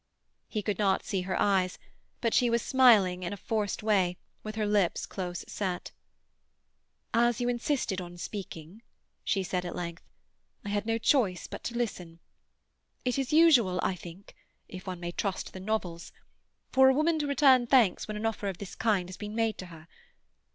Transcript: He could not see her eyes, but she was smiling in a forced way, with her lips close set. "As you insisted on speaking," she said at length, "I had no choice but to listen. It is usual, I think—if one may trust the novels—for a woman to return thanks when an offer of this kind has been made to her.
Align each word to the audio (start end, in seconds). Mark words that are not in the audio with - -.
He 0.47 0.63
could 0.63 0.79
not 0.79 1.05
see 1.05 1.21
her 1.21 1.39
eyes, 1.39 1.77
but 2.21 2.33
she 2.33 2.49
was 2.49 2.63
smiling 2.63 3.21
in 3.21 3.33
a 3.33 3.37
forced 3.37 3.83
way, 3.83 4.17
with 4.41 4.55
her 4.55 4.65
lips 4.65 5.05
close 5.05 5.45
set. 5.47 5.91
"As 7.13 7.39
you 7.39 7.47
insisted 7.47 8.01
on 8.01 8.17
speaking," 8.17 8.81
she 9.23 9.43
said 9.43 9.63
at 9.63 9.75
length, 9.75 10.01
"I 10.65 10.69
had 10.69 10.87
no 10.87 10.97
choice 10.97 11.45
but 11.45 11.63
to 11.65 11.77
listen. 11.77 12.19
It 13.05 13.19
is 13.19 13.31
usual, 13.31 13.79
I 13.83 13.93
think—if 13.93 14.87
one 14.87 14.99
may 14.99 15.11
trust 15.11 15.53
the 15.53 15.59
novels—for 15.59 16.89
a 16.89 16.95
woman 16.95 17.19
to 17.19 17.27
return 17.27 17.67
thanks 17.67 18.07
when 18.07 18.17
an 18.17 18.25
offer 18.25 18.47
of 18.47 18.57
this 18.57 18.73
kind 18.73 19.07
has 19.07 19.17
been 19.17 19.35
made 19.35 19.59
to 19.59 19.67
her. 19.67 19.87